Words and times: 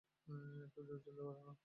একটু 0.65 0.79
ধীরে 0.81 0.97
চলতে 0.97 1.21
পারো 1.27 1.41
না? 1.41 1.51